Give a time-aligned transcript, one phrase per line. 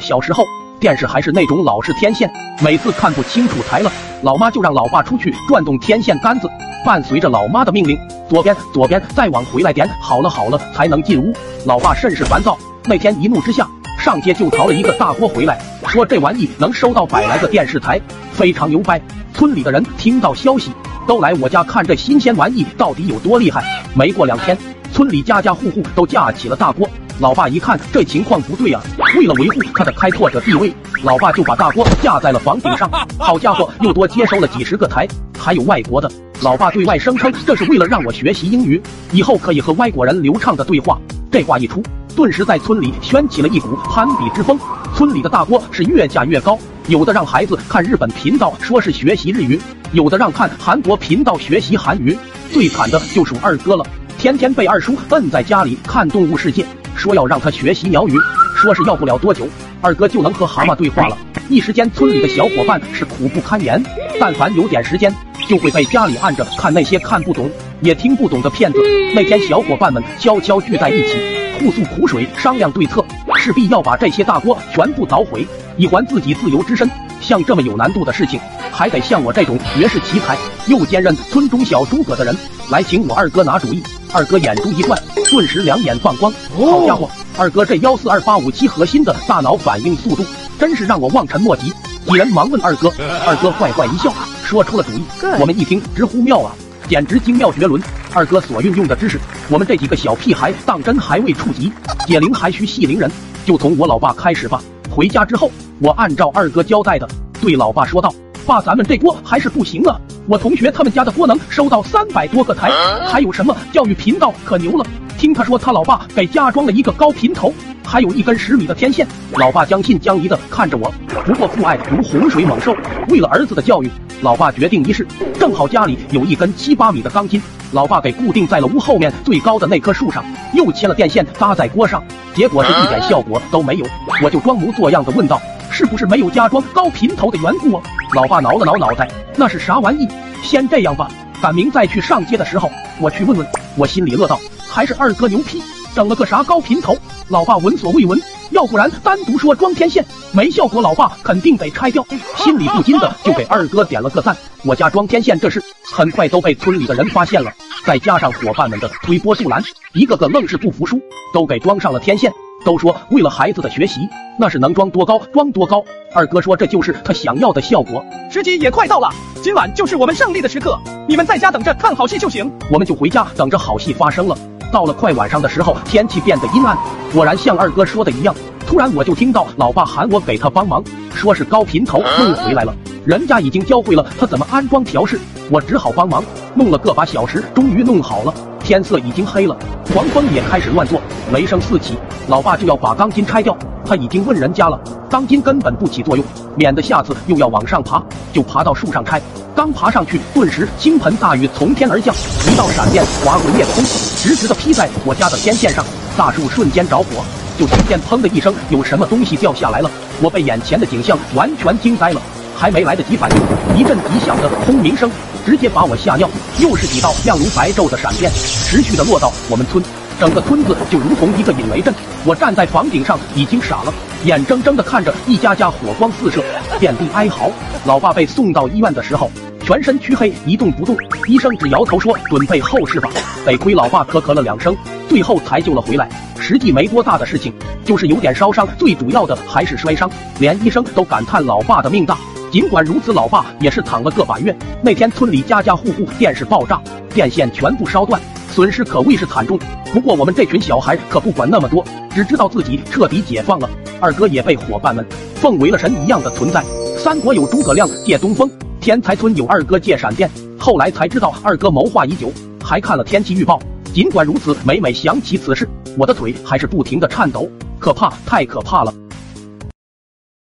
[0.00, 0.44] 小时候
[0.78, 2.30] 电视还是那种老式天线，
[2.62, 3.90] 每次看不清楚台了，
[4.22, 6.48] 老妈就让老爸出去转动天线杆子，
[6.84, 11.32] 伴随着老妈的命令，左边左边再往回来点，好了好了才能进屋。
[11.64, 13.66] 老爸甚是烦躁，那天一怒之下
[13.98, 15.58] 上街就淘了一个大锅回来，
[15.88, 18.00] 说这玩意能收到百来个电视台，
[18.32, 19.00] 非常牛掰。
[19.34, 20.70] 村里的人听到消息，
[21.06, 23.62] 都来我家看这新鲜玩意到底有多厉害。
[23.94, 24.56] 没过两天，
[24.96, 26.88] 村里家家户户都架起了大锅。
[27.18, 28.82] 老爸一看这情况不对啊，
[29.14, 30.72] 为了维护他的开拓者地位，
[31.02, 32.90] 老爸就把大锅架在了房顶上。
[33.20, 35.06] 好家伙，又多接收了几十个台，
[35.38, 36.10] 还有外国的。
[36.40, 38.80] 老爸对外声称这是为了让我学习英语，
[39.12, 40.98] 以后可以和外国人流畅的对话。
[41.30, 41.82] 这话一出，
[42.14, 44.58] 顿时在村里掀起了一股攀比之风。
[44.94, 49.60] 村里的大锅是越架越高，有的让孩子看日本频道说是学习日语，
[49.92, 52.16] 有的让看韩国频道学习韩语。
[52.50, 53.84] 最惨的就属二哥了，
[54.18, 56.64] 天天被二叔摁在家里看动物世界。
[56.96, 58.18] 说要让他学习鸟语，
[58.56, 59.46] 说是要不了多久，
[59.82, 61.16] 二哥就能和蛤蟆对话了。
[61.50, 63.80] 一时间，村里的小伙伴是苦不堪言。
[64.18, 65.14] 但凡有点时间，
[65.46, 67.50] 就会被家里按着看那些看不懂
[67.82, 68.78] 也听不懂的片子。
[69.14, 71.18] 那天，小伙伴们悄悄聚在一起，
[71.60, 73.04] 互诉苦水，商量对策，
[73.36, 76.90] 势必要把这些大锅全部捣毁，以还自己自由之身。
[77.20, 78.40] 像这么有难度的事情，
[78.72, 82.34] 还得像我这种绝世奇才又兼任村中小诸葛的人
[82.70, 83.82] 来请我二哥拿主意。
[84.16, 84.98] 二哥眼珠一转，
[85.30, 86.32] 顿时两眼放光。
[86.56, 90.24] 好家伙，二哥这幺四二八五七核心的大脑反应速度，
[90.58, 91.70] 真是让我望尘莫及。
[92.06, 92.90] 几人忙问二哥，
[93.26, 94.10] 二哥坏坏一笑，
[94.42, 95.02] 说出了主意。
[95.38, 96.54] 我们一听直呼妙啊，
[96.88, 97.78] 简直精妙绝伦。
[98.14, 101.70] 二哥所运用的知识，我们这几个小屁孩当真还未触及。
[102.06, 103.12] 解铃还需系铃人，
[103.44, 104.62] 就从我老爸开始吧。
[104.88, 107.06] 回家之后，我按照二哥交代的，
[107.38, 108.10] 对老爸说道
[108.46, 112.70] ：“爸，咱们这锅还是不行啊。”我同学他们家的锅能收到三百多个台，
[113.06, 114.86] 还有什么教育频道可牛了？
[115.18, 117.52] 听他说他老爸给加装了一个高频头，
[117.84, 119.06] 还有一根十米的天线。
[119.34, 120.92] 老爸将信将疑的看着我，
[121.24, 122.76] 不过父爱如洪水猛兽，
[123.08, 125.06] 为了儿子的教育，老爸决定一试。
[125.38, 127.40] 正好家里有一根七八米的钢筋，
[127.72, 132.02] 老爸给固定在了屋后面最高的那棵树上，又切了电线搭在锅上，
[132.34, 133.86] 结果是一点效果都没有。
[134.22, 135.40] 我就装模作样的问道。
[135.78, 137.82] 是不是没有加装高频头的缘故啊？
[138.14, 139.06] 老爸挠了挠脑袋，
[139.36, 140.08] 那是啥玩意？
[140.42, 141.06] 先这样吧，
[141.42, 143.46] 赶明再去上街的时候，我去问问。
[143.76, 145.62] 我心里乐道，还是二哥牛批，
[145.94, 146.96] 整了个啥高频头？
[147.28, 148.18] 老爸闻所未闻，
[148.52, 152.02] 要不然单独说装天线没效果，老爸肯定得拆掉。
[152.36, 154.34] 心里不禁的就给二哥点了个赞。
[154.64, 157.52] 我家装天线这事，很快都被村里的人发现了，
[157.84, 159.62] 再加上伙伴们的推波助澜，
[159.92, 160.98] 一个个愣是不服输，
[161.34, 162.32] 都给装上了天线。
[162.64, 164.08] 都说为了孩子的学习，
[164.38, 165.84] 那是能装多高装多高。
[166.14, 168.04] 二哥说这就是他想要的效果。
[168.30, 169.08] 时机也快到了，
[169.42, 170.78] 今晚就是我们胜利的时刻，
[171.08, 172.50] 你们在家等着看好戏就行。
[172.70, 174.36] 我们就回家等着好戏发生了。
[174.72, 176.76] 到了快晚上的时候，天气变得阴暗，
[177.12, 178.34] 果然像二哥说的一样。
[178.66, 180.82] 突然我就听到老爸喊我给他帮忙，
[181.14, 182.74] 说是高频头弄回来了，
[183.04, 185.20] 人家已经教会了他怎么安装调试，
[185.52, 188.34] 我只好帮忙弄了个把小时，终于弄好了。
[188.66, 189.56] 天色已经黑了，
[189.92, 191.00] 狂风也开始乱作，
[191.32, 191.96] 雷声四起。
[192.26, 193.56] 老爸就要把钢筋拆掉，
[193.86, 194.76] 他已经问人家了，
[195.08, 199.22] 钢筋根本不起作用，免得下次又要往上爬，就爬到树上拆。
[199.54, 202.12] 刚爬上去，顿时倾盆大雨从天而降，
[202.50, 203.84] 一道闪电划过夜空，
[204.16, 205.84] 直直的劈在我家的天线上，
[206.16, 207.24] 大树瞬间着火。
[207.56, 209.88] 就听见砰的一声，有什么东西掉下来了，
[210.20, 212.20] 我被眼前的景象完全惊呆了。
[212.56, 215.08] 还没来得及反应，一阵极响的轰鸣声
[215.46, 216.28] 直接把我吓尿。
[216.58, 219.82] 又是几道亮如白昼的闪电，持续的落到我们村，
[220.18, 221.94] 整个村子就如同一个引雷阵。
[222.24, 226.42] 我站在房顶上已经傻了，眼睁睁的看着一家家火光四射，
[226.80, 227.50] 遍地哀嚎。
[227.84, 229.30] 老爸被送到医院的时候，
[229.64, 230.96] 全身黢黑，一动不动。
[231.28, 233.08] 医生只摇头说：“准备后事吧。”
[233.46, 234.76] 得亏老爸咳咳了两声，
[235.08, 236.08] 最后才救了回来。
[236.40, 237.52] 实际没多大的事情，
[237.84, 240.10] 就是有点烧伤，最主要的还是摔伤。
[240.38, 242.18] 连医生都感叹老爸的命大。
[242.56, 244.56] 尽管如此，老爸也是躺了个把月。
[244.82, 246.80] 那天村里家家户户电视爆炸，
[247.12, 248.18] 电线全部烧断，
[248.50, 249.58] 损失可谓是惨重。
[249.92, 251.84] 不过我们这群小孩可不管那么多，
[252.14, 253.68] 只知道自己彻底解放了。
[254.00, 256.64] 二哥也被伙伴们奉为了神一样的存在。
[256.96, 258.50] 三国有诸葛亮借东风，
[258.80, 260.30] 天才村有二哥借闪电。
[260.58, 262.32] 后来才知道二哥谋划已久，
[262.64, 263.60] 还看了天气预报。
[263.92, 265.68] 尽管如此，每每想起此事，
[265.98, 268.94] 我的腿还是不停的颤抖，可怕，太可怕了。